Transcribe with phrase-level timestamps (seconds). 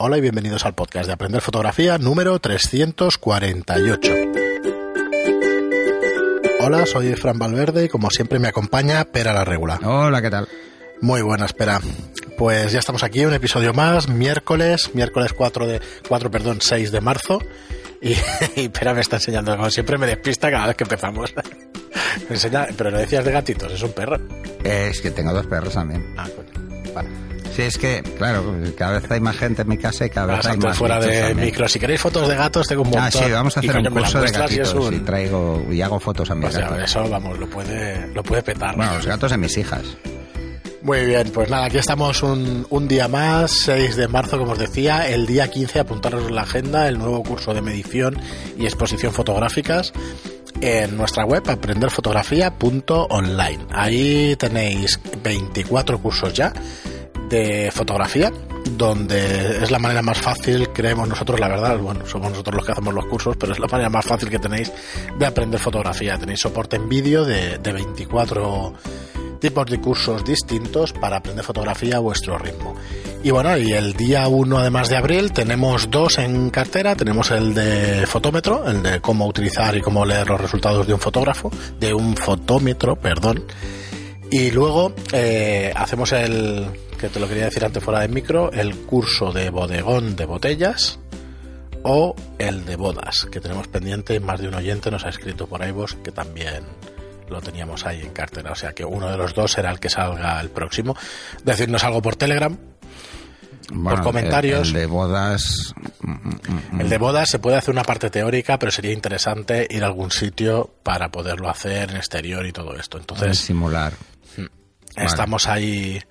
[0.00, 4.12] Hola y bienvenidos al podcast de Aprender Fotografía número 348.
[6.60, 9.80] Hola, soy Fran Valverde y como siempre me acompaña Pera la Regula.
[9.82, 10.46] Hola, ¿qué tal?
[11.00, 11.80] Muy buena, espera.
[12.36, 17.00] Pues ya estamos aquí, un episodio más, miércoles, miércoles 4 de 4, perdón, 6 de
[17.00, 17.40] marzo.
[18.00, 18.14] Y,
[18.54, 21.34] y Pera me está enseñando, como siempre me despista cada vez que empezamos.
[22.28, 24.16] me enseña, pero le decías de gatitos, es un perro.
[24.62, 26.14] Es que tengo dos perros también.
[26.16, 26.94] Ah, coño.
[26.94, 27.27] Vale.
[27.58, 30.46] Sí, es que, claro, cada vez hay más gente en mi casa y cada vez
[30.46, 31.46] hay más fuera de también.
[31.46, 31.68] micro.
[31.68, 33.02] Si queréis fotos de gatos, tengo un montón.
[33.06, 35.82] Ah, sí, vamos a Y, hacer un curso de y gatitos un- y traigo y
[35.82, 36.84] hago fotos a mis Pues ya, gatos.
[36.84, 38.76] eso, vamos, lo puede, lo puede petar.
[38.76, 39.82] Bueno, los gatos de mis hijas.
[40.82, 44.58] Muy bien, pues nada, aquí estamos un, un día más, 6 de marzo, como os
[44.60, 48.16] decía, el día 15, apuntaros en la agenda, el nuevo curso de medición
[48.56, 49.92] y exposición fotográficas
[50.60, 53.66] en nuestra web aprenderfotografía.online.
[53.72, 56.52] Ahí tenéis 24 cursos ya
[57.28, 58.32] de fotografía,
[58.76, 62.72] donde es la manera más fácil, creemos nosotros, la verdad, bueno, somos nosotros los que
[62.72, 64.72] hacemos los cursos, pero es la manera más fácil que tenéis
[65.18, 66.18] de aprender fotografía.
[66.18, 68.74] Tenéis soporte en vídeo de, de 24
[69.38, 72.74] tipos de cursos distintos para aprender fotografía a vuestro ritmo.
[73.22, 77.54] Y bueno, y el día 1 además de abril tenemos dos en cartera, tenemos el
[77.54, 81.94] de fotómetro, el de cómo utilizar y cómo leer los resultados de un fotógrafo, de
[81.94, 83.44] un fotómetro, perdón.
[84.30, 86.66] Y luego eh, hacemos el,
[86.98, 90.98] que te lo quería decir antes fuera de micro, el curso de bodegón de botellas
[91.84, 95.46] o el de bodas, que tenemos pendiente y más de un oyente nos ha escrito
[95.46, 96.64] por iVoox que también
[97.28, 98.52] lo teníamos ahí en cartera.
[98.52, 100.96] O sea que uno de los dos será el que salga el próximo.
[101.44, 102.56] Decirnos algo por Telegram.
[103.70, 104.70] Bueno, comentarios.
[104.70, 105.74] El, el de bodas.
[106.00, 106.40] mm, mm,
[106.72, 106.80] mm.
[106.80, 110.10] El de bodas se puede hacer una parte teórica, pero sería interesante ir a algún
[110.10, 112.98] sitio para poderlo hacer en exterior y todo esto.
[112.98, 113.92] Entonces, simular.
[114.96, 116.02] Estamos ahí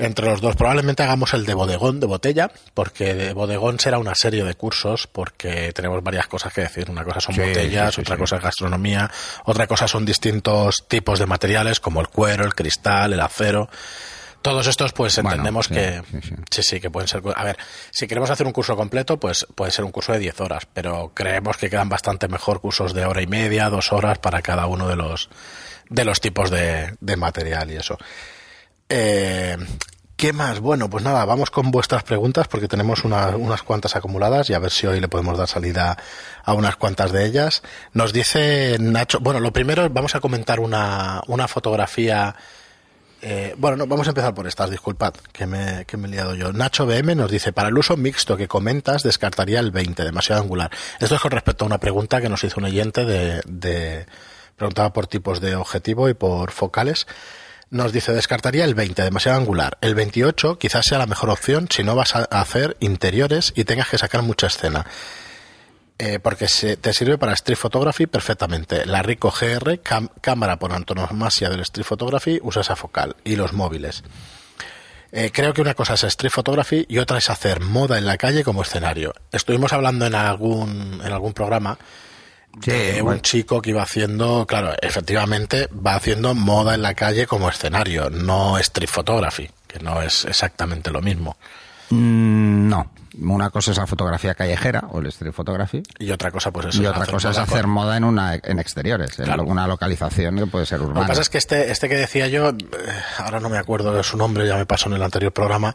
[0.00, 0.56] entre los dos.
[0.56, 5.06] Probablemente hagamos el de bodegón, de botella, porque de bodegón será una serie de cursos,
[5.06, 6.90] porque tenemos varias cosas que decir.
[6.90, 9.10] Una cosa son Sí, botellas, sí, sí, otra cosa es gastronomía,
[9.44, 13.68] otra cosa son distintos tipos de materiales, como el cuero, el cristal, el acero.
[14.42, 16.34] Todos estos, pues entendemos que sí, sí.
[16.50, 17.20] sí, sí, que pueden ser.
[17.36, 17.58] A ver,
[17.90, 21.12] si queremos hacer un curso completo, pues puede ser un curso de 10 horas, pero
[21.14, 24.88] creemos que quedan bastante mejor cursos de hora y media, dos horas para cada uno
[24.88, 25.28] de los
[25.90, 27.98] de los tipos de, de material y eso.
[28.88, 29.56] Eh,
[30.20, 30.60] ¿Qué más?
[30.60, 34.58] Bueno, pues nada, vamos con vuestras preguntas porque tenemos una- unas cuantas acumuladas y a
[34.58, 35.96] ver si hoy le podemos dar salida
[36.44, 37.62] a unas cuantas de ellas.
[37.94, 42.36] Nos dice Nacho, bueno, lo primero vamos a comentar una, una fotografía.
[43.22, 46.34] eh, bueno, no, vamos a empezar por estas, disculpad, que me, que me he liado
[46.34, 46.52] yo.
[46.52, 50.70] Nacho BM nos dice, para el uso mixto que comentas, descartaría el 20, demasiado angular.
[51.00, 54.06] Esto es con respecto a una pregunta que nos hizo un oyente de, de
[54.56, 57.06] preguntaba por tipos de objetivo y por focales.
[57.70, 59.78] Nos dice, descartaría el 20, demasiado angular.
[59.80, 63.88] El 28 quizás sea la mejor opción si no vas a hacer interiores y tengas
[63.88, 64.86] que sacar mucha escena.
[65.96, 68.86] Eh, porque se, te sirve para street photography perfectamente.
[68.86, 69.78] La Ricoh GR,
[70.20, 73.14] cámara por antonomasia del street photography, usa esa focal.
[73.22, 74.02] Y los móviles.
[75.12, 78.16] Eh, creo que una cosa es street photography y otra es hacer moda en la
[78.16, 79.14] calle como escenario.
[79.30, 81.78] Estuvimos hablando en algún, en algún programa
[82.62, 87.26] Sí, de un chico que iba haciendo, claro, efectivamente va haciendo moda en la calle
[87.26, 91.36] como escenario, no street photography, que no es exactamente lo mismo.
[91.90, 92.90] Mm, no.
[93.18, 95.82] Una cosa es la fotografía callejera o el street photography.
[95.98, 96.82] Y otra cosa, pues eso.
[96.82, 100.66] Y otra cosa es hacer moda en una en exteriores, en una localización que puede
[100.66, 101.06] ser Lo que urbana.
[101.08, 102.54] pasa es que este, este que decía yo, eh,
[103.18, 105.74] ahora no me acuerdo de su nombre, ya me pasó en el anterior programa,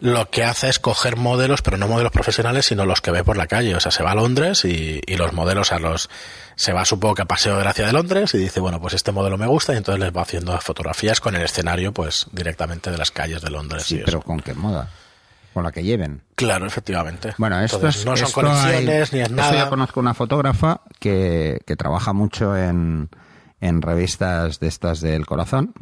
[0.00, 3.36] lo que hace es coger modelos, pero no modelos profesionales, sino los que ve por
[3.36, 3.74] la calle.
[3.76, 6.10] O sea, se va a Londres y, y los modelos a los...
[6.54, 9.10] Se va, supongo que a Paseo de Gracia de Londres y dice, bueno, pues este
[9.10, 12.98] modelo me gusta y entonces les va haciendo fotografías con el escenario, pues directamente de
[12.98, 13.84] las calles de Londres.
[13.84, 14.88] Sí, pero ¿con qué moda?
[15.54, 16.22] Con la que lleven.
[16.34, 17.34] Claro, efectivamente.
[17.38, 19.64] Bueno, esto Entonces, no son esto hay- ni es esto nada.
[19.64, 23.10] yo conozco una fotógrafa que, que trabaja mucho en,
[23.60, 25.74] en revistas de estas del corazón,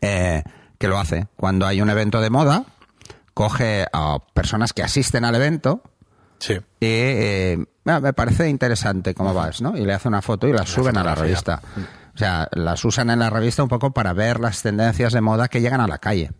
[0.00, 0.42] eh,
[0.78, 1.26] que lo hace.
[1.36, 2.64] Cuando hay un evento de moda,
[3.34, 5.82] coge a personas que asisten al evento
[6.38, 6.54] Sí.
[6.54, 9.76] y eh, "Ah, me parece interesante cómo vas, ¿no?
[9.76, 11.60] Y le hace una foto y la suben a la revista.
[12.14, 15.48] O sea, las usan en la revista un poco para ver las tendencias de moda
[15.48, 16.30] que llegan a la calle.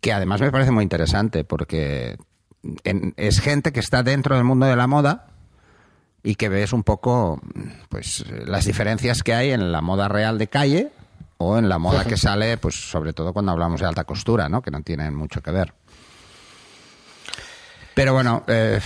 [0.00, 2.16] Que además me parece muy interesante porque
[2.84, 5.26] en- es gente que está dentro del mundo de la moda
[6.22, 7.40] y que ves un poco
[7.88, 10.90] pues las diferencias que hay en la moda real de calle
[11.38, 14.62] o en la moda que sale, pues sobre todo cuando hablamos de alta costura, ¿no?
[14.62, 15.72] Que no tienen mucho que ver.
[17.94, 18.80] Pero bueno, eh,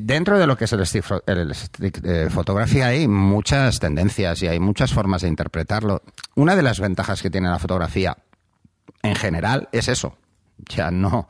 [0.00, 4.40] dentro de lo que es el stick, fo- el stick, eh, fotografía hay muchas tendencias
[4.42, 6.02] y hay muchas formas de interpretarlo.
[6.36, 8.16] Una de las ventajas que tiene la fotografía
[9.02, 10.16] en general es eso.
[10.68, 11.28] Ya no,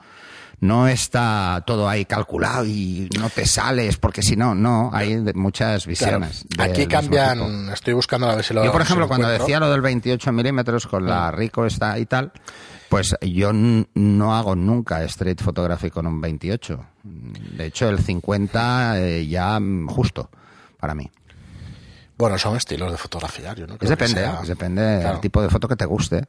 [0.60, 5.86] no está todo ahí calculado y no te sales, porque si no, no, hay muchas
[5.86, 6.44] visiones.
[6.58, 9.44] Aquí cambian, estoy buscando a ver si lo Yo, por ejemplo, lo cuando encuentro.
[9.44, 12.32] decía lo del 28 milímetros con la Rico esta y tal,
[12.88, 16.86] pues yo no hago nunca street photography con un 28.
[17.02, 20.30] De hecho, el 50 eh, ya mm, justo
[20.78, 21.10] para mí.
[22.22, 25.18] Bueno, son estilos de fotografía, yo no creo que depende, sea- es depende del Claro.
[25.20, 26.24] tipo de foto que te guste.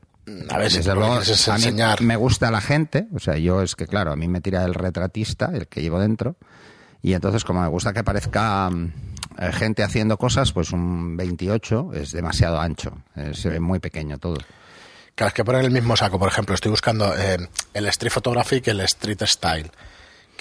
[0.50, 2.02] A ver si Desde tú lo luego, que quieres es a mí enseñar.
[2.02, 4.74] me gusta la gente, o sea, yo es que claro, a mí me tira el
[4.74, 6.36] retratista, el que llevo dentro,
[7.04, 8.92] y entonces como me gusta que parezca mm,
[9.38, 12.94] eh, gente haciendo cosas, pues un 28 es demasiado ancho,
[13.34, 14.38] se ve muy pequeño todo.
[15.14, 16.18] Claro, es que ponen el mismo saco.
[16.18, 17.38] Por ejemplo, estoy buscando eh,
[17.76, 19.70] el street photography que el street style.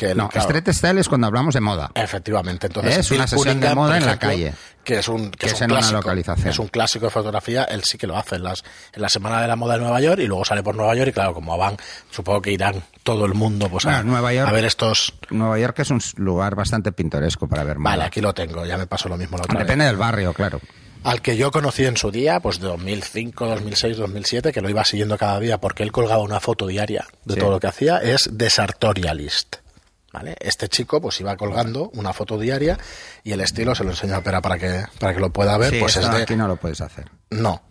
[0.03, 1.93] Que el- No, claro, street style es cuando hablamos de moda.
[1.95, 4.53] Efectivamente, entonces Es una sesión de moda en la calle.
[4.83, 6.49] que es un que, Que es un en una clásico, localización.
[6.49, 8.65] es un clásico de fotografía, él sí que lo hace en las
[8.95, 11.11] en la semana de la moda de Nueva York y luego sale por Nueva York
[11.11, 11.77] y claro, como van,
[12.11, 15.15] supongo que irán todo el mundo pues a, Nueva York- a ver estos.
[15.31, 17.91] Nueva York es un lugar bastante pintoresco para ver moda.
[17.93, 19.67] Vale, aquí lo tengo, ya me pasó lo mismo la otra vez.
[19.69, 20.61] Depende del barrio, claro.
[21.05, 24.85] Al que yo conocí en su día, pues de 2005, 2006, 2007, que lo iba
[24.85, 27.41] siguiendo cada día porque él colgaba una foto diaria de Sí.
[27.41, 29.57] todo lo que hacía, es Desartorialist.
[30.13, 30.37] ¿Vale?
[30.41, 32.79] Este chico pues iba colgando una foto diaria
[33.25, 35.71] y el estilo se lo enseño a Pera para que, para que lo pueda ver,
[35.73, 36.23] Sí, pues esto es de...
[36.25, 37.07] aquí no lo puedes hacer.
[37.31, 37.63] No,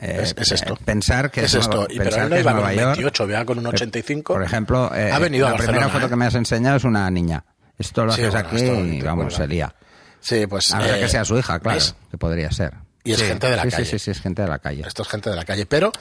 [0.00, 0.74] Eh, es, es esto.
[0.74, 1.86] eh, Pensar que es es, esto.
[1.88, 2.86] Y, pero él no iba con un York.
[2.96, 4.32] 28, iba con un 85.
[4.34, 5.78] Por ejemplo, eh, ha venido a la Barcelona.
[5.78, 6.10] primera foto ¿eh?
[6.10, 7.44] que me has enseñado es una niña.
[7.78, 9.36] Esto lo Sí, haces bueno, aquí esto y vamos, cuelga.
[9.36, 9.74] se lía.
[10.20, 10.72] Sí, pues...
[10.74, 11.80] A ver eh, que sea su hija, claro,
[12.10, 12.74] que podría ser.
[13.04, 13.84] Y es Sí, gente de la sí, calle.
[13.84, 14.82] Sí, sí, sí, es gente de la calle.
[14.84, 15.92] Esto es gente de la calle, pero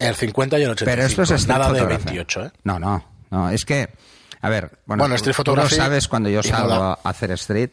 [0.00, 0.90] el 50 y el 85.
[0.96, 2.04] Pero esto es nada de photography.
[2.06, 2.50] 28, ¿eh?
[2.64, 3.88] No, no, no, es que,
[4.40, 7.70] a ver, bueno, Bueno, tú- street tú lo sabes cuando yo salgo a hacer street,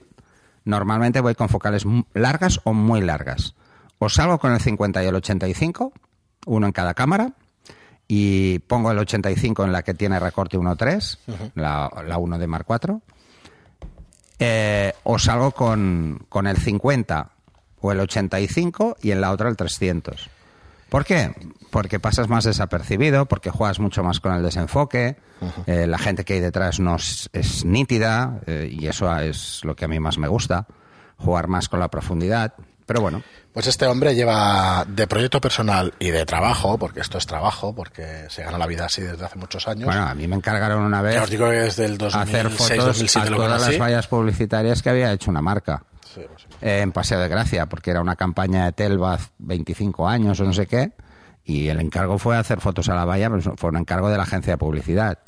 [0.63, 1.83] normalmente voy con focales
[2.13, 3.55] largas o muy largas.
[3.99, 5.93] O salgo con el 50 y el 85,
[6.47, 7.33] uno en cada cámara,
[8.07, 12.65] y pongo el 85 en la que tiene recorte 1.3, la, la 1 de Mark
[12.69, 12.99] IV,
[14.39, 17.29] eh, o salgo con, con el 50
[17.81, 20.29] o el 85 y en la otra el 300.
[20.89, 21.33] ¿Por qué?
[21.71, 25.17] Porque pasas más desapercibido, porque juegas mucho más con el desenfoque,
[25.67, 29.75] eh, la gente que hay detrás no es, es nítida eh, y eso es lo
[29.75, 30.67] que a mí más me gusta,
[31.17, 32.53] jugar más con la profundidad.
[32.85, 37.25] Pero bueno, Pues este hombre lleva de proyecto personal y de trabajo, porque esto es
[37.25, 39.85] trabajo, porque se gana la vida así desde hace muchos años.
[39.85, 42.85] bueno, a mí me encargaron una vez os digo que desde el 2006, hacer fotos
[42.85, 45.83] 2007 a lo todas las vallas publicitarias que había hecho una marca.
[46.15, 46.21] Sí,
[46.61, 50.53] eh, en Paseo de Gracia, porque era una campaña de Telva 25 años o no
[50.53, 50.91] sé qué,
[51.43, 54.23] y el encargo fue hacer fotos a la valla, pues fue un encargo de la
[54.23, 55.19] agencia de publicidad.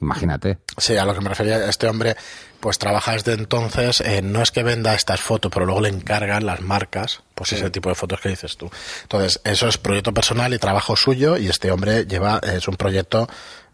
[0.00, 0.58] Imagínate.
[0.78, 2.16] Sí, a lo que me refería, este hombre
[2.58, 6.46] pues trabaja desde entonces, eh, no es que venda estas fotos, pero luego le encargan
[6.46, 8.70] las marcas, pues ese tipo de fotos que dices tú.
[9.02, 13.28] Entonces, eso es proyecto personal y trabajo suyo, y este hombre lleva, es un proyecto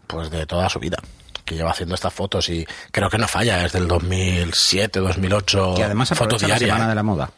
[0.05, 0.97] pues de toda su vida
[1.47, 5.81] que lleva haciendo estas fotos y creo que no falla, es del 2007, 2008, Y
[5.81, 6.67] además foto aprovecha la diaria.
[6.75, 7.31] semana de la moda.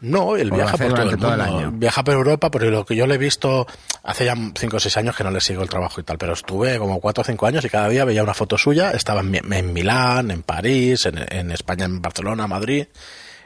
[0.00, 1.58] No, él viaja por todo el, durante todo el mundo.
[1.58, 1.70] año.
[1.72, 3.66] Viaja por Europa, porque lo que yo le he visto
[4.02, 6.34] hace ya 5 o 6 años que no le sigo el trabajo y tal, pero
[6.34, 8.90] estuve como 4 o 5 años y cada día veía una foto suya.
[8.90, 12.86] Estaba en, Mi- en Milán, en París, en, en España, en Barcelona, Madrid,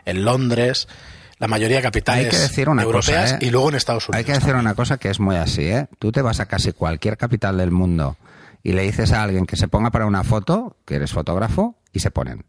[0.04, 0.88] en Londres,
[1.38, 3.38] la mayoría de capitales Hay que decir una europeas cosa, ¿eh?
[3.46, 4.18] y luego en Estados Unidos.
[4.18, 4.66] Hay que decir también.
[4.66, 5.86] una cosa que es muy así, ¿eh?
[6.00, 8.16] Tú te vas a casi cualquier capital del mundo
[8.68, 12.00] y le dices a alguien que se ponga para una foto, que eres fotógrafo, y
[12.00, 12.44] se ponen.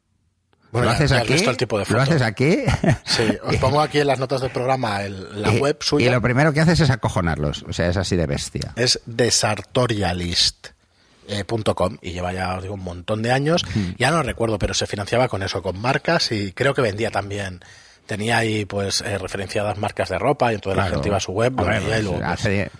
[0.71, 2.01] Bueno, lo haces aquí, el tipo de lo foto.
[2.01, 2.57] haces aquí.
[3.05, 6.11] Sí, os pongo aquí en las notas del programa el- la y, web y suya.
[6.11, 7.63] lo primero que haces es acojonarlos.
[7.67, 8.73] O sea, es así de bestia.
[8.75, 13.65] es desartorialist.com y lleva ya os digo, un montón de años.
[13.97, 17.59] Ya no recuerdo, pero se financiaba con eso, con marcas y creo que vendía también.
[18.05, 20.95] Tenía ahí pues eh, referenciadas marcas de ropa y entonces la Claro.
[20.97, 22.71] gente iba a su web, lo Hombre, veía y luego, pues, hace-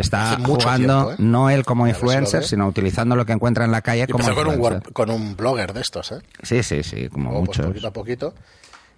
[0.00, 1.16] está jugando tiempo, ¿eh?
[1.18, 4.24] no él como si influencer, sino utilizando lo que encuentra en la calle y como
[4.24, 6.18] empezó con un, con blogger de estos, ¿eh?
[6.42, 7.66] Sí, sí, sí, como pues, muchos.
[7.66, 8.34] poquito a poquito.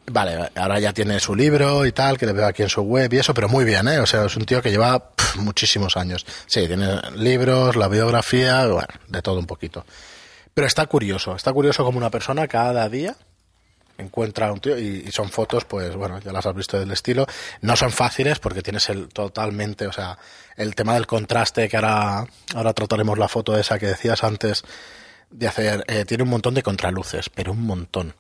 [0.09, 3.13] Vale, ahora ya tiene su libro y tal, que le veo aquí en su web
[3.13, 3.99] y eso, pero muy bien, ¿eh?
[3.99, 6.25] O sea, es un tío que lleva muchísimos años.
[6.47, 9.85] Sí, tiene libros, la biografía, bueno, de todo un poquito.
[10.55, 13.17] Pero está curioso, está curioso como una persona cada día
[13.99, 17.27] encuentra un tío y, y son fotos, pues bueno, ya las has visto del estilo.
[17.61, 20.19] No son fáciles porque tienes el totalmente, o sea,
[20.57, 24.65] el tema del contraste que ahora, ahora trataremos la foto esa que decías antes
[25.31, 28.15] de hacer, eh, tiene un montón de contraluces, pero un montón.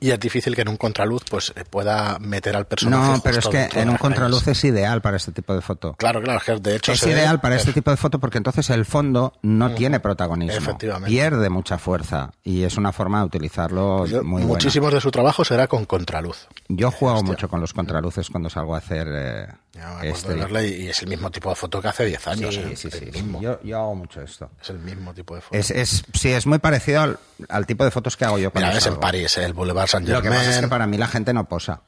[0.00, 3.12] Y es difícil que en un contraluz pues eh, pueda meter al personaje.
[3.14, 5.94] No, pero es que en un contraluz es ideal para este tipo de foto.
[5.94, 8.70] Claro, claro, de hecho es se ve- ideal para este tipo de foto porque entonces
[8.70, 10.56] el fondo no tiene protagonismo.
[10.56, 11.10] Efectivamente.
[11.10, 14.46] Pierde mucha fuerza y es una forma de utilizarlo yo- muy buena.
[14.54, 16.46] muchísimos de su trabajo será con contraluz.
[16.68, 19.46] Yo juego mucho con los contraluces cuando salgo a hacer eh,
[19.78, 22.56] Ya Este- de y, es el mismo tipo de foto que hace 10 años.
[22.56, 22.74] ¿eh?
[22.76, 23.04] sí, sí.
[23.12, 23.40] mismo.
[23.40, 24.50] Yo, yo hago mucho esto.
[24.60, 25.56] Es el mismo tipo de foto.
[25.56, 27.18] Es, es, sí, es muy parecido al,
[27.48, 28.96] al tipo de fotos que hago yo cuando Mira, ves en.
[28.98, 29.44] París, ¿eh?
[29.44, 30.70] el Boulevard Saint Lo que pasa es que Germain.
[30.70, 31.80] para mí la gente no posa.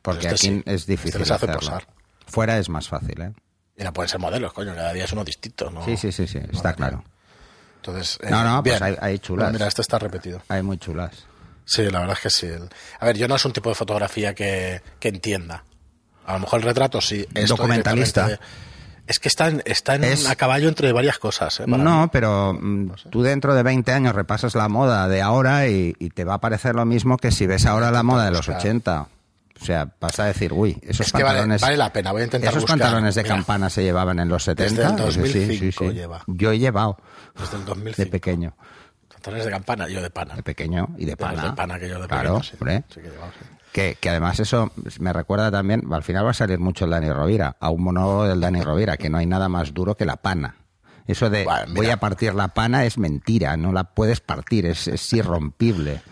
[0.00, 0.62] Porque Pues este aquí sí.
[0.66, 1.58] es difícil Este les hace hacerlo.
[1.60, 1.86] posar.
[2.26, 3.32] Fuera es más fácil, ¿eh?
[3.76, 5.84] Mira, pueden ser modelos, coño, cada día es uno distinto, ¿no?
[5.84, 7.04] Sí, sí, sí, sí, está claro.
[7.76, 8.82] Entonces, eh, No, no, pues bien.
[8.82, 9.48] hay- hay chulas.
[9.48, 10.42] No, mira, este está repetido.
[10.48, 11.12] Hay muy chulas.
[11.64, 12.48] Sí, la verdad es que sí.
[12.98, 15.64] A ver, yo no es un tipo de fotografía que, que entienda.
[16.28, 17.26] A lo mejor el retrato sí.
[17.34, 18.38] esto Documentalista.
[19.06, 21.60] Es que está, en- está en- Es- a caballo entre varias cosas.
[21.60, 21.64] ¿eh?
[21.66, 22.08] No, mí.
[22.12, 26.24] pero mm, tú dentro de 20 años repasas la moda de ahora y, y te
[26.24, 28.58] va a parecer lo mismo que si ves ahora la moda de los buscar.
[28.58, 29.08] 80.
[29.60, 31.60] O sea, vas a decir, uy, esos Es que vale, pantalones...
[31.62, 32.12] vale la pena.
[32.12, 32.78] Voy a intentar Esos buscar.
[32.78, 34.92] pantalones de Mira, campana se llevaban en los 70.
[34.92, 36.22] Desde el Sí, 2005 lleva.
[36.26, 36.98] Yo he llevado
[37.36, 38.10] Desde el de 2005.
[38.10, 38.54] pequeño.
[39.10, 40.36] Pantalones de campana, yo de pana.
[40.36, 41.42] De pequeño y de De pana.
[41.44, 42.56] de pana que yo de Claro, pequeño, sí.
[42.60, 42.84] hombre.
[42.94, 43.46] Sí que llevaba, sí.
[43.72, 47.10] Que, que además eso me recuerda también, al final va a salir mucho el Dani
[47.10, 50.16] Rovira, a un monólogo del Dani Rovira, que no hay nada más duro que la
[50.16, 50.56] pana.
[51.06, 54.88] Eso de Bueno, voy a partir la pana es mentira, no la puedes partir, es,
[54.88, 56.02] es irrompible.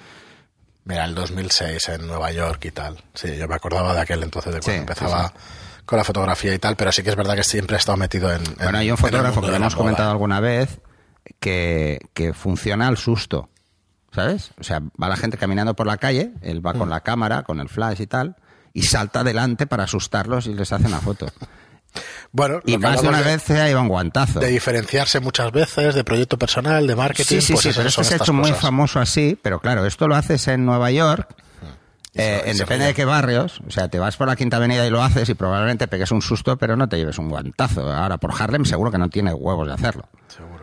[0.84, 2.96] Mira, el 2006 en Nueva York y tal.
[3.14, 5.32] Sí, yo me acordaba de aquel entonces, de cuando Sí, empezaba
[5.84, 8.32] con la fotografía y tal, pero sí que es verdad que siempre he estado metido
[8.32, 8.40] en.
[8.46, 10.80] en- Bueno, hay un fotógrafo que hemos comentado alguna vez
[11.40, 13.48] que, que funciona al susto,
[14.16, 14.52] ¿sabes?
[14.58, 17.60] O sea, va la gente caminando por la calle, él va con la cámara, con
[17.60, 18.36] el flash y tal,
[18.72, 21.26] y salta adelante para asustarlos y les hace una foto.
[22.32, 24.40] Bueno, Y más de una vez se ha ido un guantazo.
[24.40, 27.36] De diferenciarse muchas veces, de proyecto personal, de marketing.
[27.36, 30.06] Sí, sí, pues sí, pero esto se ha hecho muy famoso así, pero claro, esto
[30.08, 31.34] lo haces en Nueva York,
[32.14, 34.90] eh, en depende de qué barrios, o sea, te vas por la Quinta Avenida y
[34.90, 37.92] lo haces y probablemente pegues un susto, pero no te lleves un guantazo.
[37.92, 40.08] Ahora, por Harlem seguro que no tiene huevos de hacerlo.
[40.28, 40.55] Seguro.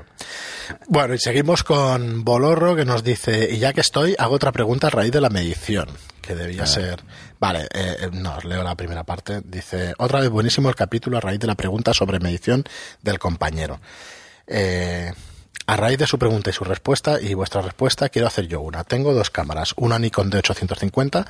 [0.87, 4.87] Bueno, y seguimos con Bolorro que nos dice, y ya que estoy, hago otra pregunta
[4.87, 5.87] a raíz de la medición,
[6.21, 7.01] que debía ser...
[7.39, 9.41] Vale, eh, no, os leo la primera parte.
[9.43, 12.63] Dice, otra vez buenísimo el capítulo a raíz de la pregunta sobre medición
[13.01, 13.81] del compañero.
[14.47, 15.11] Eh,
[15.65, 18.83] a raíz de su pregunta y su respuesta, y vuestra respuesta, quiero hacer yo una.
[18.83, 21.25] Tengo dos cámaras, una Nikon D850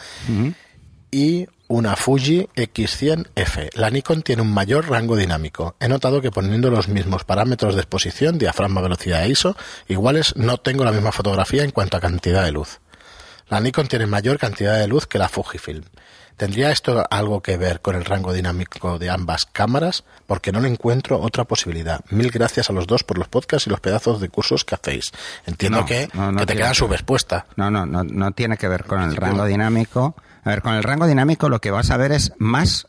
[1.12, 3.70] y una Fuji X100F.
[3.74, 5.76] La Nikon tiene un mayor rango dinámico.
[5.80, 10.58] He notado que poniendo los mismos parámetros de exposición, diafragma, velocidad e ISO, iguales no
[10.58, 12.80] tengo la misma fotografía en cuanto a cantidad de luz.
[13.50, 15.84] La Nikon tiene mayor cantidad de luz que la Fujifilm.
[16.38, 20.04] ¿Tendría esto algo que ver con el rango dinámico de ambas cámaras?
[20.28, 22.02] Porque no le encuentro otra posibilidad.
[22.10, 25.12] Mil gracias a los dos por los podcasts y los pedazos de cursos que hacéis.
[25.48, 27.48] Entiendo No, que, no, no que te queda que su respuesta.
[27.56, 30.16] No, no, no, no tiene que ver con el rango dinámico.
[30.44, 32.88] A ver, con el rango dinámico lo que vas a ver es más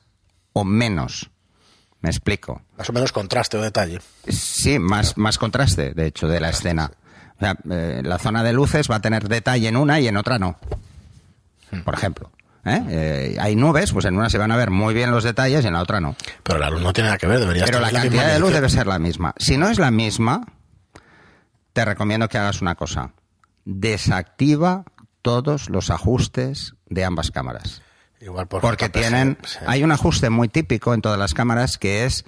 [0.53, 1.31] o menos.
[2.01, 2.63] Me explico.
[2.77, 4.01] Más o menos contraste o detalle.
[4.29, 6.91] Sí, más, más contraste, de hecho, de la escena.
[7.37, 10.17] O sea, eh, la zona de luces va a tener detalle en una y en
[10.17, 10.59] otra no.
[11.85, 12.31] Por ejemplo.
[12.65, 12.83] ¿eh?
[12.89, 15.69] Eh, hay nubes, pues en una se van a ver muy bien los detalles y
[15.69, 16.15] en la otra no.
[16.43, 18.53] Pero la luz no tiene nada que ver, debería Pero la tener cantidad de luz
[18.53, 19.35] debe ser la misma.
[19.39, 20.43] Si no es la misma,
[21.73, 23.13] te recomiendo que hagas una cosa.
[23.65, 24.85] Desactiva
[25.23, 27.83] todos los ajustes de ambas cámaras.
[28.21, 29.39] Igual por Porque tienen...
[29.47, 29.59] sí.
[29.67, 32.25] Hay un ajuste muy típico en todas las cámaras que es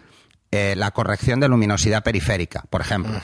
[0.51, 3.21] eh, la corrección de luminosidad periférica, por ejemplo,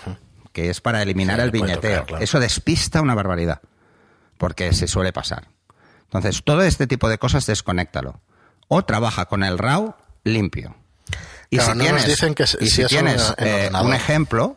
[0.52, 1.90] que es para eliminar Sí, el viñeteo.
[2.00, 2.24] tocar, claro.
[2.24, 3.60] Eso despista una barbaridad,
[4.38, 5.48] porque se suele pasar.
[6.04, 8.20] Entonces, todo este tipo de cosas desconéctalo.
[8.68, 10.76] O trabaja con el RAW limpio.
[11.50, 14.56] Y Claro, si no nos tienes, dicen que si- si tienes en eh, un ejemplo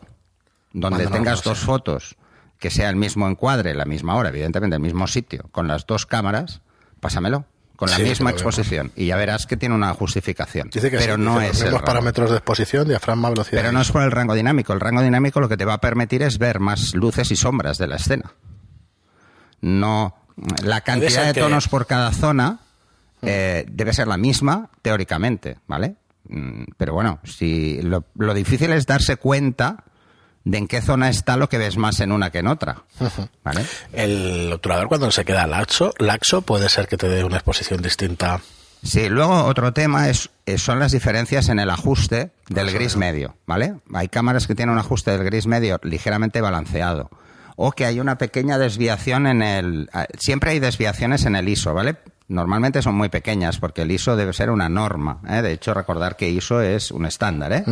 [0.71, 2.15] donde tengas no dos fotos
[2.59, 6.05] que sea el mismo encuadre, la misma hora, evidentemente el mismo sitio, con las dos
[6.05, 6.61] cámaras,
[7.05, 7.45] pásamelo
[7.75, 10.69] con la Sí, misma exposición y ya verás que tiene una justificación.
[10.73, 13.61] Dice que pero sí, no es los parámetros de exposición, diafragma, velocidad.
[13.61, 14.71] Pero no es por el rango dinámico.
[14.73, 17.77] El rango dinámico lo que te va a permitir es ver más luces y sombras
[17.77, 18.31] de la escena.
[19.61, 20.15] No
[20.63, 22.59] la cantidad de que- tonos por cada zona
[23.21, 25.95] eh, debe ser la misma teóricamente, ¿vale?
[26.27, 29.83] Mm, Pero bueno, si lo, lo difícil es darse cuenta
[30.45, 32.83] de en qué zona está lo que ves más en una que en otra,
[33.43, 33.65] ¿vale?
[33.91, 38.39] El obturador cuando se queda laxo, laxo puede ser que te dé una exposición distinta.
[38.83, 43.35] Sí, luego otro tema es, es- son las diferencias en el ajuste del gris medio,
[43.47, 43.75] ¿vale?
[43.93, 47.09] Hay cámaras que tienen un ajuste del gris medio ligeramente balanceado
[47.55, 51.73] o que hay una pequeña desviación en el ah, siempre hay desviaciones en el ISO,
[51.73, 51.95] ¿vale?
[52.27, 55.41] Normalmente son muy pequeñas porque el ISO debe ser una norma, ¿eh?
[55.41, 57.63] De hecho, recordar que ISO es un estándar, ¿eh?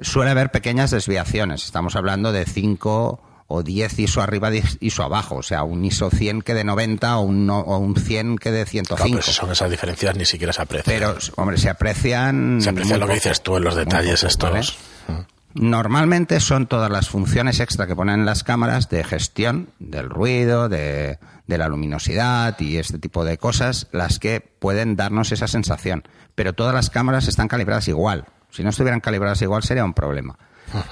[0.00, 5.36] Suele haber pequeñas desviaciones, estamos hablando de 5 o 10 ISO arriba, 10 ISO abajo,
[5.36, 8.50] o sea, un ISO 100 que de 90 o un, no- o un 100 que
[8.50, 8.96] de 105.
[9.08, 10.94] Claro, pero son esas diferencias ni siquiera se aprecian.
[10.98, 12.58] Pero, hombre, se aprecian.
[12.60, 14.76] se aprecia muy lo que dices tú en los detalles poco, estos.
[15.08, 15.26] ¿vale?
[15.54, 20.68] Normalmente son todas las funciones extra que ponen en las cámaras de gestión del ruido,
[20.68, 26.04] de, de la luminosidad y este tipo de cosas las que pueden darnos esa sensación.
[26.34, 28.26] Pero todas las cámaras están calibradas igual.
[28.50, 30.38] Si no estuvieran calibradas igual sería un problema.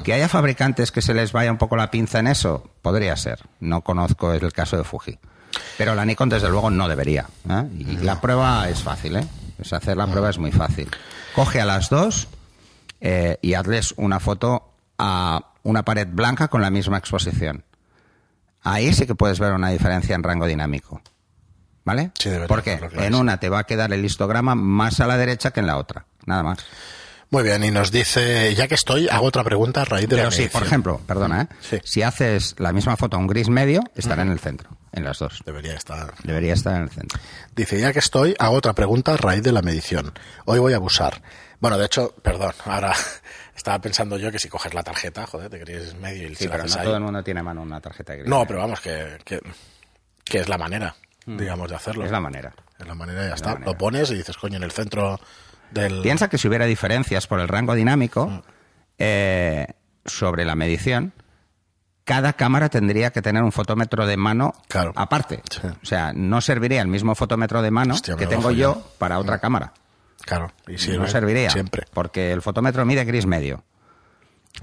[0.04, 3.40] Que haya fabricantes que se les vaya un poco la pinza en eso, podría ser.
[3.60, 5.18] No conozco el caso de Fuji.
[5.76, 7.26] Pero la Nikon, desde luego, no debería.
[7.48, 7.64] ¿eh?
[7.78, 9.26] Y la prueba es fácil, ¿eh?
[9.58, 10.88] Es hacer la prueba es muy fácil.
[11.34, 12.28] Coge a las dos
[13.00, 17.64] eh, y hazles una foto a una pared blanca con la misma exposición.
[18.62, 21.00] Ahí sí que puedes ver una diferencia en rango dinámico.
[21.84, 22.12] ¿Vale?
[22.18, 25.60] Sí, Porque en una te va a quedar el histograma más a la derecha que
[25.60, 26.06] en la otra.
[26.24, 26.58] Nada más.
[27.30, 30.24] Muy bien, y nos dice, ya que estoy, hago otra pregunta a raíz de Pero
[30.24, 30.66] la sí, por medición.
[30.66, 31.46] ejemplo, perdona, ¿eh?
[31.60, 31.78] Sí.
[31.82, 35.18] si haces la misma foto a un gris medio, estará en el centro, en las
[35.18, 35.40] dos.
[35.44, 36.14] Debería estar.
[36.22, 37.18] Debería estar en el centro.
[37.56, 40.12] Dice, ya que estoy, hago otra pregunta a raíz de la medición.
[40.44, 41.22] Hoy voy a abusar.
[41.60, 42.92] Bueno, de hecho, perdón, ahora
[43.56, 46.52] estaba pensando yo que si coges la tarjeta, joder, te crees medio y Sí, la
[46.52, 46.84] pero no ahí.
[46.84, 48.28] todo el mundo tiene a mano una tarjeta gris.
[48.28, 49.40] No, pero vamos, que, que,
[50.24, 50.94] que es la manera,
[51.26, 52.02] digamos, de hacerlo.
[52.02, 52.06] Mm.
[52.06, 52.54] Es la manera.
[52.78, 53.54] Es la manera y ya Es está.
[53.54, 53.72] manera.
[53.72, 55.18] Lo pones y dices, coño, en el centro
[55.74, 56.00] del...
[56.02, 58.42] Piensa que si hubiera diferencias por el rango dinámico Mm.
[58.98, 59.66] eh,
[60.06, 61.12] sobre la medición,
[62.04, 64.92] cada cámara tendría que tener un fotómetro de mano Claro.
[64.96, 65.42] aparte.
[65.50, 65.60] Sí.
[65.66, 68.74] O sea, no serviría el mismo fotómetro de mano Hostia, que tengo yo.
[68.74, 68.98] Mm.
[68.98, 69.72] para otra cámara.
[70.20, 71.50] Claro, y sirve no serviría.
[71.50, 71.86] Siempre.
[71.92, 73.62] Porque el fotómetro mide gris medio.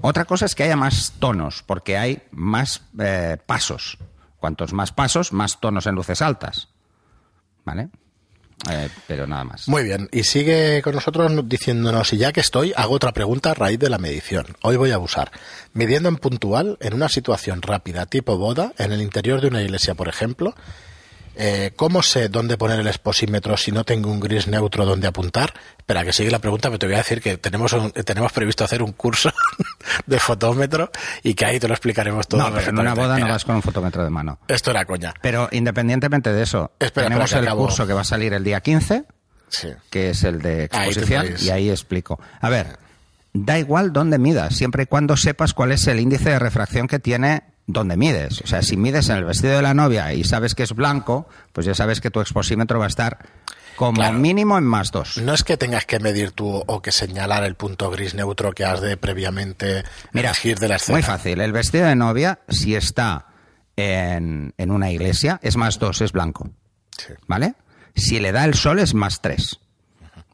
[0.00, 3.98] Otra cosa es que haya más tonos, porque hay más eh, pasos.
[4.38, 6.68] Cuantos más pasos, más tonos en luces altas.
[7.64, 7.90] ¿Vale?
[8.70, 9.68] Eh, pero nada más.
[9.68, 13.54] Muy bien, y sigue con nosotros diciéndonos, y ya que estoy, hago otra pregunta a
[13.54, 14.46] raíz de la medición.
[14.62, 15.32] Hoy voy a abusar.
[15.72, 19.94] Midiendo en puntual, en una situación rápida, tipo boda, en el interior de una iglesia,
[19.94, 20.54] por ejemplo,
[21.36, 25.54] eh, ¿cómo sé dónde poner el exposímetro si no tengo un gris neutro donde apuntar?
[25.78, 28.64] Espera, que sigue la pregunta, pero te voy a decir que tenemos, un- tenemos previsto
[28.64, 29.32] hacer un curso
[30.06, 30.90] de fotómetro
[31.22, 32.40] y que ahí te lo explicaremos todo.
[32.42, 34.38] no, pero en una boda no vas con un fotómetro de mano.
[34.48, 35.12] Esto era coña.
[35.22, 37.62] Pero independientemente de eso, Espera, tenemos espera, el acabo.
[37.66, 39.04] curso que va a salir el día 15,
[39.48, 39.68] Sí.
[39.90, 42.18] que es el de exposición, y ahí explico.
[42.40, 42.78] A ver,
[43.34, 46.98] da igual dónde midas, siempre y cuando sepas cuál es el índice de refracción que
[46.98, 48.40] tiene donde mides.
[48.42, 51.28] O sea, si mides en el vestido de la novia y sabes que es blanco,
[51.52, 53.18] pues ya sabes que tu exposímetro va a estar
[53.76, 54.18] como Claro.
[54.18, 55.16] mínimo en más dos.
[55.18, 58.64] No es que tengas que medir tú o que señalar el punto gris neutro que
[58.64, 60.96] has de previamente Mira, elegir de la escena.
[60.96, 61.40] muy fácil.
[61.40, 63.26] El vestido de novia, si está
[63.76, 66.50] en, en una iglesia, es más dos, es blanco.
[66.98, 67.14] Sí.
[67.26, 67.54] ¿Vale?
[67.94, 69.58] Si le da el sol es más tres.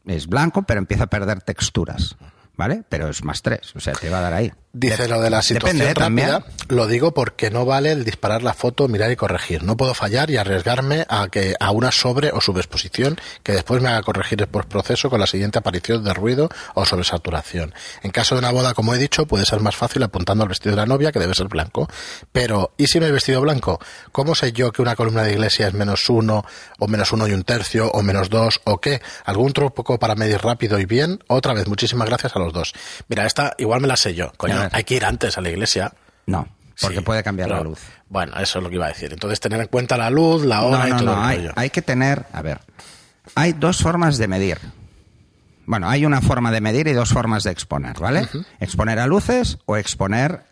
[0.05, 2.15] Es blanco, pero empieza a perder texturas.
[2.57, 2.83] ¿Vale?
[2.89, 3.73] Pero es más tres.
[3.75, 4.51] O sea, te va a dar ahí.
[4.71, 5.95] Dice lo de la situación Depende, ¿eh?
[5.95, 6.29] también.
[6.29, 9.63] rápida, lo digo porque no vale el disparar la foto, mirar y corregir.
[9.63, 13.89] No puedo fallar y arriesgarme a que a una sobre o subexposición que después me
[13.89, 17.73] haga corregir el postproceso con la siguiente aparición de ruido o sobresaturación.
[18.03, 20.75] En caso de una boda, como he dicho, puede ser más fácil apuntando al vestido
[20.75, 21.87] de la novia, que debe ser blanco.
[22.31, 23.79] Pero, ¿y si no hay vestido blanco?
[24.11, 26.45] ¿Cómo sé yo que una columna de iglesia es menos uno,
[26.77, 29.01] o menos uno y un tercio, o menos dos, o qué?
[29.25, 31.23] ¿Algún truco para medir rápido y bien?
[31.27, 32.73] Otra vez, muchísimas gracias a los dos.
[33.07, 34.31] Mira, esta igual me la sé yo.
[34.37, 35.93] Coño, hay que ir antes a la iglesia.
[36.25, 36.47] No,
[36.81, 37.79] porque Sí, puede cambiar la luz.
[38.07, 39.11] Bueno, eso es lo que iba a decir.
[39.13, 41.21] Entonces, tener en cuenta la luz, la No, hora y no, todo no.
[41.23, 41.53] el Hay, rollo.
[41.55, 42.25] hay que tener.
[42.33, 42.59] A ver.
[43.35, 44.57] Hay dos formas de medir.
[45.65, 48.27] Bueno, hay una forma de medir y dos formas de exponer, ¿vale?
[48.59, 50.43] Exponer a luces o exponer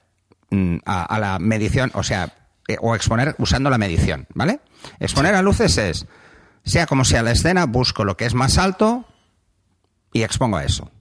[0.51, 2.33] mm, a, a la medición, o sea,
[2.67, 4.59] eh, o exponer usando la medición, ¿vale?
[4.99, 6.05] Exponer a luces es,
[6.63, 9.05] sea como sea la escena, busco lo que es más alto
[10.13, 10.91] y expongo a eso.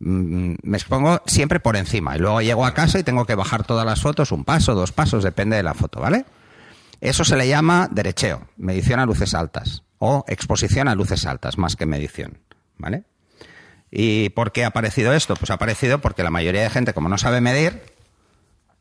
[0.00, 3.64] Mm, Me expongo siempre por encima y luego llego a casa y tengo que bajar
[3.64, 6.24] todas las fotos, un paso, dos pasos, depende de la foto, ¿vale?
[7.00, 11.76] Eso se le llama derecheo, medición a luces altas o exposición a luces altas, más
[11.76, 12.38] que medición,
[12.76, 13.04] ¿vale?
[13.90, 15.36] ¿Y por qué ha aparecido esto?
[15.36, 17.82] Pues ha aparecido porque la mayoría de gente, como no sabe medir,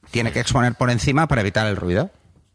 [0.09, 2.09] tiene que exponer por encima para evitar el ruido.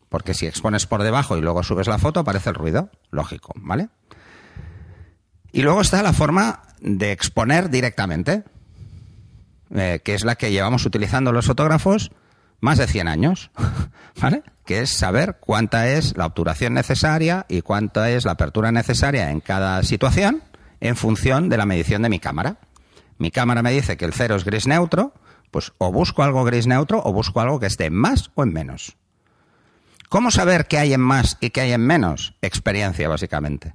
[0.08, 2.90] Porque si expones por debajo y luego subes la foto, aparece el ruido.
[3.10, 3.90] Lógico, ¿vale?
[5.52, 8.44] Y luego está la forma de exponer directamente,
[9.74, 12.10] eh, que es la que llevamos utilizando los fotógrafos
[12.60, 13.50] más de 100 años,
[14.20, 14.42] ¿vale?
[14.64, 19.40] Que es saber cuánta es la obturación necesaria y cuánta es la apertura necesaria en
[19.40, 20.42] cada situación
[20.80, 22.56] en función de la medición de mi cámara.
[23.18, 25.12] Mi cámara me dice que el cero es gris neutro,
[25.50, 28.52] pues o busco algo gris neutro o busco algo que esté en más o en
[28.52, 28.96] menos.
[30.08, 32.34] ¿Cómo saber qué hay en más y qué hay en menos?
[32.40, 33.74] Experiencia, básicamente.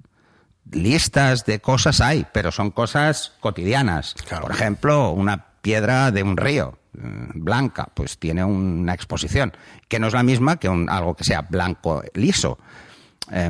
[0.72, 4.16] Listas de cosas hay, pero son cosas cotidianas.
[4.28, 4.44] Claro.
[4.44, 7.00] Por ejemplo, una piedra de un río eh,
[7.34, 9.54] blanca, pues tiene una exposición
[9.88, 12.58] que no es la misma que un, algo que sea blanco liso.
[13.32, 13.50] Eh,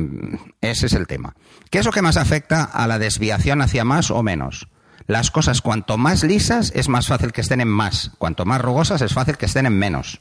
[0.60, 1.34] ese es el tema.
[1.70, 4.68] ¿Qué es lo que más afecta a la desviación hacia más o menos?
[5.06, 9.02] Las cosas cuanto más lisas es más fácil que estén en más, cuanto más rugosas
[9.02, 10.20] es fácil que estén en menos.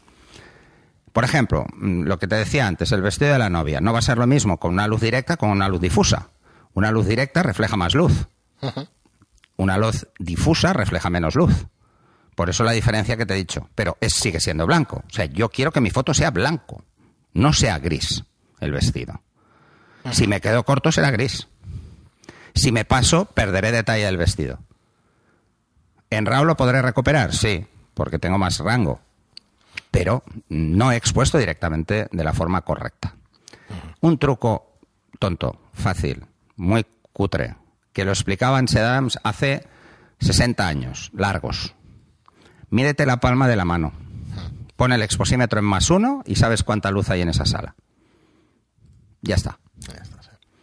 [1.14, 3.80] Por ejemplo, mm, lo que te decía antes, el vestido de la novia.
[3.80, 6.30] No va a ser lo mismo con una luz directa con una luz difusa.
[6.74, 8.28] Una luz directa refleja más luz.
[9.58, 11.68] Una luz difusa refleja menos luz.
[12.36, 13.70] Por eso la diferencia que te he dicho.
[13.76, 15.04] Pero es, sigue siendo blanco.
[15.08, 16.84] O sea, yo quiero que mi foto sea blanco,
[17.34, 18.24] no sea gris
[18.60, 19.22] el vestido.
[20.12, 21.48] Si me quedo corto será gris.
[22.56, 24.60] Si me paso, perderé detalle del vestido.
[26.10, 27.34] ¿En RAW lo podré recuperar?
[27.34, 29.02] Sí, porque tengo más rango.
[29.90, 33.16] Pero no he expuesto directamente de la forma correcta.
[34.02, 34.78] Un truco
[35.20, 37.56] tonto, fácil, muy cutre,
[37.94, 39.68] que lo explicaba en Sedams hace
[40.20, 41.76] 60 años, largos.
[42.70, 43.94] Mídete la palma de la mano.
[44.76, 47.76] Pon el exposímetro en más uno y sabes cuánta luz hay en esa sala.
[49.22, 49.60] Ya está.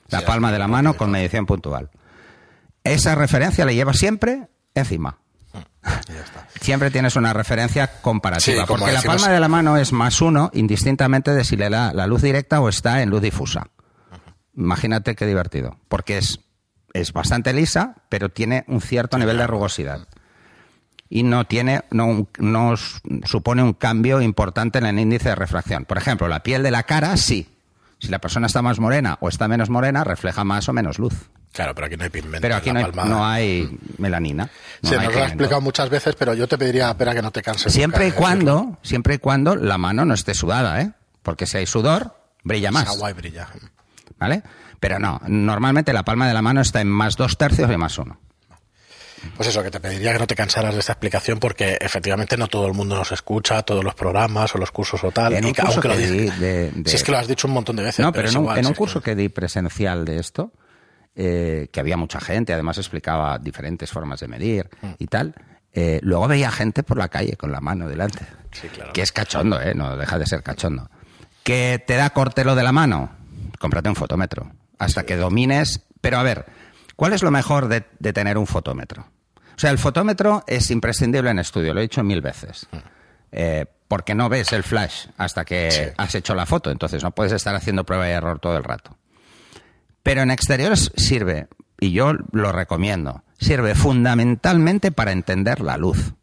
[0.09, 1.91] La palma de la mano con medición puntual.
[2.83, 5.19] Esa referencia la llevas siempre encima.
[6.61, 11.33] Siempre tienes una referencia comparativa, porque la palma de la mano es más uno indistintamente
[11.33, 13.69] de si le da la luz directa o está en luz difusa.
[14.57, 16.41] Imagínate qué divertido, porque es,
[16.93, 20.09] es bastante lisa, pero tiene un cierto nivel de rugosidad.
[21.09, 22.75] Y no tiene, no, no
[23.25, 25.85] supone un cambio importante en el índice de refracción.
[25.85, 27.49] Por ejemplo, la piel de la cara, sí.
[27.99, 31.15] Si la persona está más morena o está menos morena, refleja más o menos luz.
[31.53, 32.41] Claro, pero aquí no hay pigmento.
[32.41, 34.49] Pero aquí no hay, no hay melanina.
[34.83, 37.23] no Sí, hay nos lo ha explicado muchas veces, pero yo te pediría, espera, que
[37.23, 37.73] no te canses.
[37.73, 38.55] Siempre y nunca decirlo.
[38.55, 40.93] cuando, siempre y cuando la mano no esté sudada, ¿eh?
[41.23, 42.89] Porque si hay sudor, brilla más.
[42.89, 43.49] Agua y brilla.
[44.19, 44.43] ¿Vale?
[44.79, 47.97] Pero no, normalmente la palma de la mano está en más dos tercios y más
[47.99, 48.19] uno.
[49.37, 52.49] Pues eso, que te pediría que no te cansaras de esta explicación porque efectivamente no
[52.49, 55.35] todo el mundo nos escucha, todos los programas o los cursos o tal.
[55.35, 57.19] En un y que curso aunque lo di dices- de- de- Si es que lo
[57.19, 58.03] has dicho un montón de veces.
[58.05, 60.53] No, pero en un, igual, en un sí, curso que di presencial de esto,
[61.15, 64.87] eh, que había mucha gente, además explicaba diferentes formas de medir Mm.
[64.99, 65.35] y tal,
[65.75, 68.25] eh, luego veía gente por la calle con la mano delante.
[68.53, 68.93] Sí, claro.
[68.95, 69.75] Que es cachondo, ¿eh?
[69.75, 70.89] No deja de ser cachondo.
[71.45, 73.11] ¿Que te da corte lo de la mano?
[73.61, 74.51] Cómprate un fotómetro.
[74.79, 75.85] Hasta que domines.
[76.01, 76.47] Pero a ver,
[76.97, 79.03] ¿cuál es lo mejor de, de tener un fotómetro?
[79.37, 82.67] O sea, el fotómetro es imprescindible en estudio, lo he dicho mil veces.
[83.31, 85.83] Eh, porque no ves el flash hasta que Sí.
[85.99, 88.97] has hecho la foto, entonces no puedes estar haciendo prueba y error todo el rato.
[90.03, 96.15] Pero en exteriores sirve, y yo lo recomiendo, sirve fundamentalmente para entender la luz.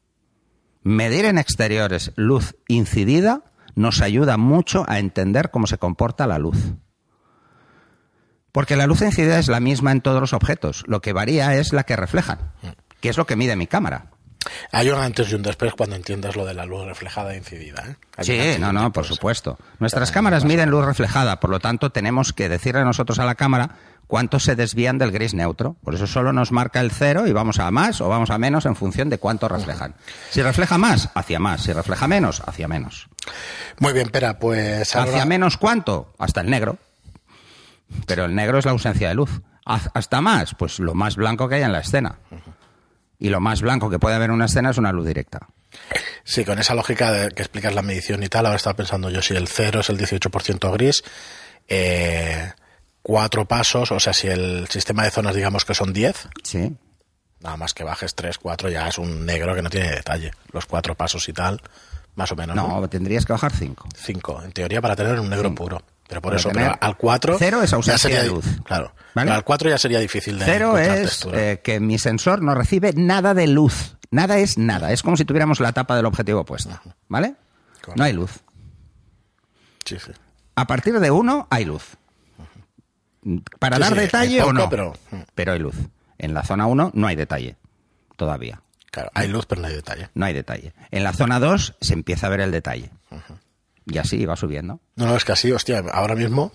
[0.81, 3.43] Medir en exteriores luz incidida
[3.75, 6.57] nos ayuda mucho a entender cómo se comporta la luz.
[8.51, 11.73] Porque la luz incidida es la misma en todos los objetos, lo que varía es
[11.73, 12.39] la que reflejan,
[13.01, 14.07] que es lo que mide mi cámara.
[14.71, 17.83] Hay un antes y un después cuando entiendas lo de la luz reflejada e incidida.
[18.17, 18.23] ¿eh?
[18.23, 19.57] Sí, no, no, por supuesto.
[19.79, 23.71] Nuestras cámaras miden luz reflejada, por lo tanto tenemos que decirle nosotros a la cámara
[24.07, 25.75] cuánto se desvían del gris neutro.
[25.83, 28.65] Por eso solo nos marca el cero y vamos a más o vamos a menos
[28.65, 29.95] en función de cuánto reflejan.
[30.31, 31.63] Si refleja más, hacia más.
[31.63, 33.09] Si refleja menos, hacia menos.
[33.79, 36.13] Muy bien, espera, pues ahora- ¿Hacia menos cuánto?
[36.19, 36.77] Hasta el negro.
[38.05, 39.41] Pero el negro es la ausencia de luz.
[39.65, 42.19] Hasta más, pues lo más blanco que hay en la escena.
[43.19, 45.47] Y lo más blanco que puede haber en una escena es una luz directa.
[46.23, 49.21] Sí, con esa lógica de que explicas la medición y tal, ahora estaba pensando yo
[49.21, 51.03] si el 0 es el 18% gris,
[51.67, 52.51] eh,
[53.01, 56.75] cuatro pasos, o sea, si el sistema de zonas digamos que son 10, Sí.
[57.41, 60.31] nada más que bajes 3, 4, ya es un negro que no tiene detalle.
[60.51, 61.61] Los cuatro pasos y tal,
[62.15, 62.55] más o menos.
[62.55, 63.87] No, tendrías que bajar cinco.
[63.95, 65.81] 5, en teoría para tener un negro puro.
[66.07, 67.35] Pero por eso, pero al 4...
[67.37, 68.45] Cero es ausencia de luz.
[68.63, 68.93] Claro.
[69.13, 69.27] ¿Vale?
[69.27, 72.93] Pero al 4 ya sería difícil de Cero es eh, que mi sensor no recibe
[72.93, 73.97] nada de luz.
[74.09, 74.93] Nada es nada.
[74.93, 76.81] Es como si tuviéramos la tapa del objetivo puesta.
[77.09, 77.35] ¿Vale?
[77.81, 77.93] Correcto.
[77.97, 78.31] No hay luz.
[79.85, 80.11] Sí, sí.
[80.55, 81.83] A partir de uno hay luz.
[83.59, 84.69] Para Sí, dar detalle o no.
[84.69, 84.93] pero-
[85.35, 85.75] pero hay luz.
[86.17, 87.57] En la zona 1 no hay detalle.
[88.15, 88.61] Todavía.
[88.91, 90.09] Claro, hay luz, pero no hay detalle.
[90.15, 90.73] No hay detalle.
[90.91, 92.89] En la zona 2 se empieza a ver el detalle.
[93.89, 94.81] Y así va subiendo.
[94.97, 96.51] No, no, es que así, hostia, ahora mismo...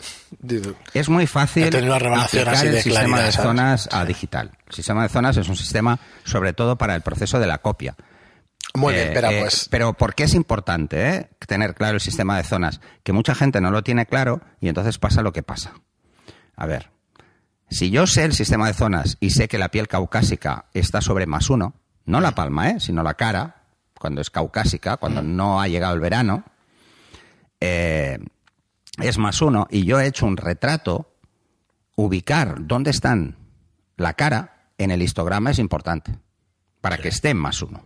[0.92, 3.46] Es muy fácil tenido una revelación aplicar así el de sistema claridad, de ¿sabes?
[3.48, 4.50] zonas a digital.
[4.66, 7.96] El sistema de zonas es un sistema sobre todo para el proceso de la copia.
[8.74, 9.68] Muy bien, Eh, espera, eh, pues...
[9.70, 12.80] Pero ¿por qué es importante eh, tener claro el sistema de zonas?
[13.02, 15.72] Que mucha gente no lo tiene claro y entonces pasa lo que pasa.
[16.54, 16.90] A ver,
[17.70, 21.24] si yo sé el sistema de zonas y sé que la piel caucásica está sobre
[21.26, 22.80] más uno, no la palma, ¿eh?
[22.80, 23.62] sino la cara,
[23.98, 26.44] cuando es caucásica, cuando no ha llegado el verano,
[27.64, 28.18] eh,
[28.98, 31.14] es más uno, y yo he hecho un retrato,
[31.94, 33.36] ubicar dónde están
[33.96, 36.18] la cara en el histograma es importante,
[36.80, 37.84] para que esté en más uno.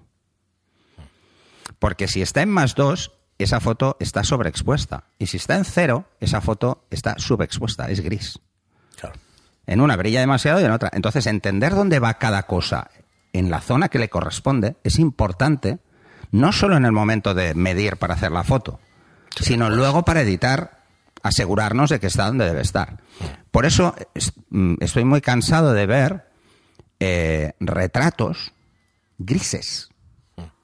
[1.79, 5.05] Porque si está en más dos, esa foto está sobreexpuesta.
[5.19, 8.39] Y si está en cero, esa foto está subexpuesta, es gris.
[8.99, 9.17] Claro.
[9.67, 10.89] En una brilla demasiado y en otra.
[10.95, 12.91] Entonces, entender dónde va cada cosa
[13.35, 15.81] en la zona que le corresponde es importante,
[16.31, 18.81] no solo en el momento de medir para hacer la foto,
[19.41, 20.83] sino luego para editar,
[21.23, 23.01] asegurarnos de que está donde debe estar.
[23.51, 26.27] Por eso es- mm, estoy muy cansado de ver
[27.01, 28.53] eh, retratos
[29.19, 29.91] grises.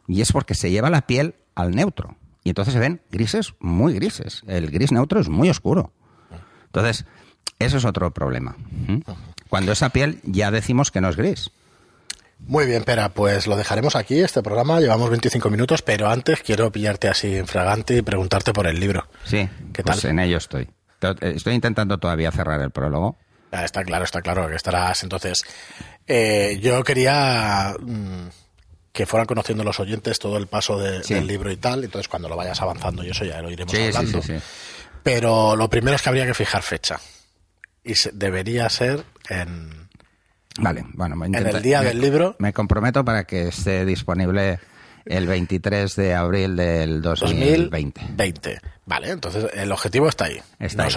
[0.09, 2.17] Y es porque se lleva la piel al neutro.
[2.45, 4.43] Y entonces se ven grises muy grises.
[4.47, 5.93] El gris neutro es muy oscuro.
[6.67, 7.05] Entonces,
[7.59, 8.57] eso es otro problema.
[8.89, 8.99] ¿Mm?
[9.49, 11.51] Cuando esa piel ya decimos que no es gris.
[12.47, 14.81] Muy bien, Pera, pues lo dejaremos aquí, este programa.
[14.81, 19.09] Llevamos 25 minutos, pero antes quiero pillarte así en fragante y preguntarte por el libro.
[19.25, 20.11] Sí, ¿Qué pues tal?
[20.11, 20.69] en ello estoy.
[21.03, 23.17] Eh, Estoy intentando todavía cerrar el prólogo.
[23.53, 25.03] Ah, está claro, está claro que estarás.
[25.03, 25.45] Entonces,
[26.07, 28.29] eh, yo quería mm,
[28.93, 31.15] que fueran conociendo los oyentes todo el paso de- Sí.
[31.15, 31.85] del libro y tal.
[31.85, 34.23] Entonces, cuando lo vayas avanzando y eso ya lo iremos Sí, sí, hablando.
[34.23, 34.45] sí, sí.
[35.03, 37.01] Pero lo primero es que habría que fijar fecha.
[37.85, 39.82] Y se- debería ser en...
[40.59, 43.85] Vale, bueno, voy a intentar- el día me- del libro- Me comprometo para que esté
[43.85, 44.59] disponible
[45.05, 48.01] el 23 de abril del 2020.
[48.01, 48.61] 2020.
[48.87, 50.41] Vale, entonces el objetivo está ahí.
[50.59, 50.93] Está ahí.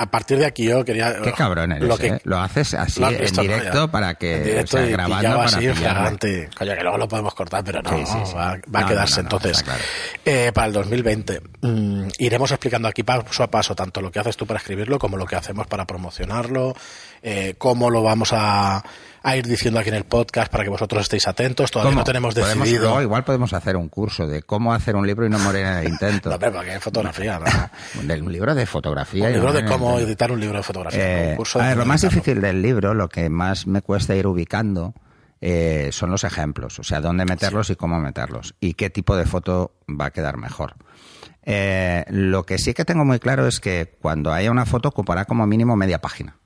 [0.00, 1.16] A partir de aquí yo quería...
[1.22, 2.20] Qué cabrón eres, lo que- ¿eh?
[2.24, 3.90] Lo haces así Lo en directo Ya.
[3.90, 4.36] para que...
[4.36, 6.50] En directo o sea, y grabando para así flagrante.
[6.56, 8.34] Coño, que luego lo podemos cortar, pero no, Sí, sí, sí.
[8.34, 9.22] va, va a quedarse.
[9.22, 9.80] no, no, no, Entonces, claro.
[10.24, 14.36] eh, para el 2020 mm, iremos explicando aquí paso a paso tanto lo que haces
[14.36, 16.74] tú para escribirlo como lo que hacemos para promocionarlo,
[17.22, 18.82] eh, cómo lo vamos a,
[19.28, 21.70] a ir diciendo aquí en el podcast para que vosotros estéis atentos.
[21.70, 22.00] Todavía ¿Cómo?
[22.00, 22.82] no tenemos decidido...
[22.82, 25.74] luego igual podemos hacer un curso de cómo hacer un libro y no morir en
[25.74, 26.30] el intento.
[26.38, 27.46] No, porque hay fotografía, ¿no?
[28.00, 29.26] Un libro de fotografía.
[29.26, 31.26] Un libro no de cómo editar un libro de fotografía.
[31.26, 32.20] Eh, un curso a ver, lo más editarlo.
[32.20, 34.94] difícil del libro, lo que más me cuesta ir ubicando,
[35.40, 39.24] eh, son los ejemplos, o sea, dónde meterlos y cómo meterlos, y qué tipo de
[39.24, 40.74] foto va a quedar mejor.
[41.42, 45.24] Eh, lo que sí que tengo muy claro es que cuando haya una foto ocupará
[45.24, 46.36] como mínimo media página.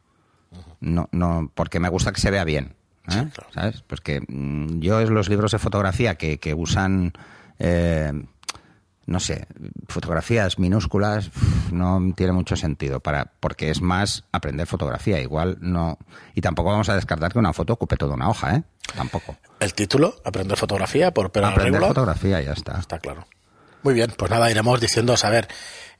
[0.83, 2.75] No, no, porque me gusta que se vea bien.
[3.09, 3.29] ¿eh?
[3.33, 3.51] claro.
[3.55, 3.83] ¿Sabes?
[3.87, 7.13] Pues que mm, yo es los libros de fotografía que, que usan
[7.59, 8.13] eh,
[9.07, 9.47] no sé,
[9.89, 11.31] fotografías minúsculas
[11.73, 15.21] no tiene mucho sentido para porque es más aprender fotografía.
[15.21, 15.99] Igual no.
[16.35, 18.63] Y tampoco vamos a descartar que una foto ocupe toda una hoja, ¿eh?
[18.95, 19.37] Tampoco.
[19.59, 21.89] El título, Aprender fotografía por aprender Regular.
[21.89, 22.79] fotografía ya está.
[22.79, 23.27] Está claro.
[23.83, 25.49] Muy bien, pues nada, iremos diciendo, a ver,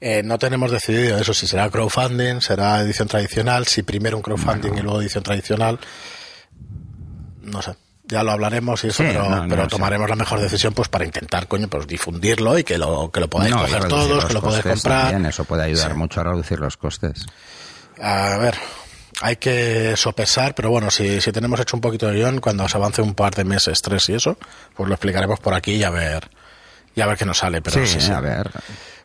[0.05, 4.73] eh, no tenemos decidido eso, si será crowdfunding, será edición tradicional, si primero un crowdfunding
[4.77, 5.79] y luego edición tradicional.
[7.43, 9.77] No sé, ya lo hablaremos y eso, Sí, pero, no, no pero lo sé.
[9.77, 13.29] tomaremos la mejor decisión pues para intentar, coño, pues difundirlo y que lo, que lo
[13.29, 15.03] podáis No, coger todos, que lo podáis comprar.
[15.11, 15.97] también, eso puede ayudar Sí.
[15.99, 17.27] mucho a reducir los costes.
[18.01, 18.57] A ver,
[19.21, 22.77] hay que sopesar, pero bueno, si, si tenemos hecho un poquito de guion, cuando se
[22.77, 24.37] avance un par de meses, tres y eso,
[24.77, 26.29] pues lo explicaremos por aquí y a ver,
[26.95, 27.61] y a ver qué nos sale.
[27.63, 28.11] Pero sí, sí.
[28.11, 28.51] a ver.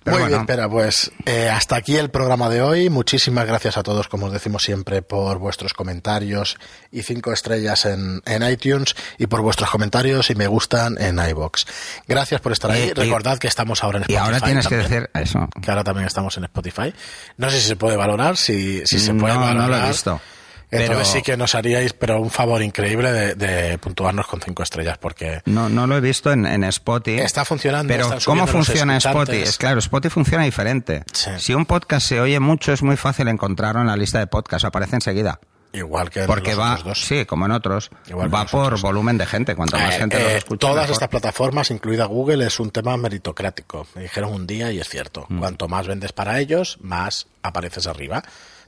[0.07, 2.89] Pero Muy bueno, bien, Pera, pues eh, hasta aquí el programa de hoy.
[2.89, 6.55] Muchísimas gracias a todos, como os decimos siempre, por vuestros comentarios
[6.93, 11.65] y cinco estrellas en, en iTunes y por vuestros comentarios y me gustan en iBox.
[12.07, 12.83] Gracias por estar ahí.
[12.83, 14.25] Y- y- Recordad que estamos ahora en y Spotify.
[14.25, 15.49] ahora tienes que decir eso.
[15.61, 16.93] que ahora también estamos en Spotify.
[17.35, 19.87] No sé si se puede valorar, si, si se No, puede no lo he valorar.
[19.89, 20.21] visto.
[20.69, 24.63] Entonces Pero- sí que nos haríais, pero un favor increíble de, de puntuarnos con cinco
[24.63, 27.21] estrellas, porque No, no lo he visto en, en Spotify.
[27.21, 28.97] Está funcionando, Pero están ¿cómo funciona.
[28.97, 29.43] Spotify?
[29.43, 31.03] Es claro, Spotify funciona diferente.
[31.13, 31.31] Sí.
[31.39, 34.65] Si un podcast se oye mucho, es muy fácil encontrarlo en la lista de podcasts.
[34.65, 35.39] Aparece enseguida.
[35.71, 37.01] igual que en Porque los va, otros dos.
[37.01, 39.55] sí, como en otros, Igual va por volumen de gente.
[39.55, 40.91] Cuanto más Eh, gente los eh, escucha, todas mejor.
[40.93, 43.87] estas plataformas, incluida Google, es un tema meritocrático.
[43.95, 45.25] Me dijeron un día y es cierto.
[45.29, 45.39] Mm.
[45.39, 48.23] Cuanto más vendes para ellos, más apareces arriba.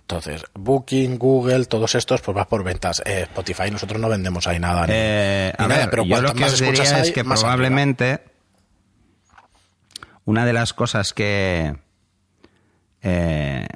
[0.10, 3.00] Entonces, Booking, Google, todos estos, pues vas por ventas.
[3.06, 4.88] Eh, Spotify, nosotros no vendemos ahí nada.
[4.88, 7.12] ni- Eh, ni a nada, ver, pero yo lo que más os diría hay, es
[7.12, 8.24] que probablemente
[10.26, 11.76] una de las cosas que...
[13.04, 13.68] eh,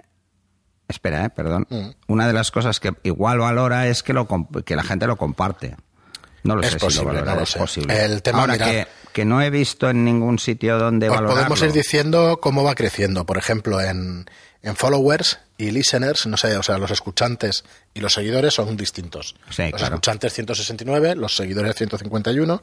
[0.88, 1.67] espera, eh, perdón.
[1.69, 1.89] Mm.
[2.08, 4.28] Una de las cosas que igual valora es que, lo,
[4.65, 5.76] que la gente lo comparte.
[6.43, 7.60] No lo Es sé posible, si lo valora, no lo es sé.
[7.60, 8.06] posible.
[8.06, 8.65] El tema, Ahora mirad.
[8.72, 11.36] que, que no he visto en ningún sitio donde valorarlo.
[11.36, 13.24] podemos ir diciendo cómo va creciendo.
[13.28, 14.26] Por ejemplo, en,
[14.63, 17.63] en followers y listeners, no sé, o sea, los escuchantes
[17.93, 19.35] y los seguidores son distintos.
[19.49, 19.95] Sí, los claro.
[19.95, 22.61] escuchantes 169, los seguidores 151,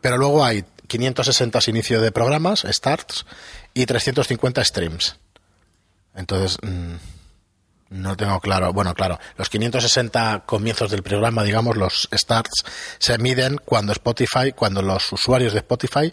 [0.00, 3.24] pero luego hay 560 inicio de programas, starts,
[3.74, 5.16] y 350 streams.
[6.14, 6.94] Entonces, mm,
[7.90, 8.72] no tengo claro.
[8.72, 12.64] Bueno, claro, los 560 comienzos del programa, digamos, los starts,
[12.98, 16.12] se miden cuando Spotify, cuando los usuarios de Spotify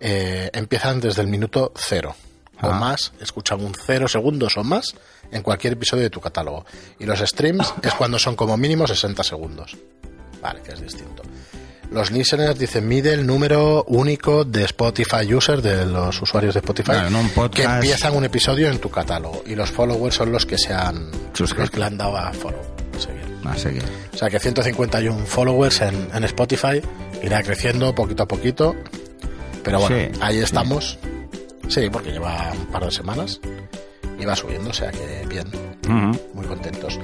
[0.00, 2.14] eh, empiezan desde el minuto cero
[2.62, 2.78] o Ah.
[2.78, 4.94] más, escuchan un cero segundos o más
[5.30, 6.64] en cualquier episodio de tu catálogo.
[6.98, 9.76] Y los streams es cuando son como mínimo 60 segundos.
[10.42, 11.22] Vale, que es distinto.
[11.90, 16.90] Los listeners dicen mide el número único de Spotify user de los usuarios de Spotify
[16.92, 20.44] Claro, en un que empiezan un episodio en tu catálogo y los followers son los
[20.46, 22.58] que se han los que le han dado a follow
[22.96, 23.22] a seguir.
[23.44, 23.82] A seguir.
[24.12, 26.80] O sea que 151 followers en, en Spotify
[27.22, 28.74] irá creciendo poquito a poquito.
[29.62, 30.42] Pero bueno, Sí, ahí sí.
[30.42, 30.98] estamos.
[31.68, 33.40] Sí, porque lleva un par de semanas
[34.18, 35.46] y va subiendo, o sea que bien,
[36.34, 36.98] muy contentos.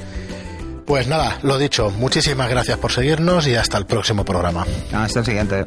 [0.87, 4.67] Pues nada, lo dicho, muchísimas gracias por seguirnos y hasta el próximo programa.
[4.93, 5.65] Hasta el siguiente.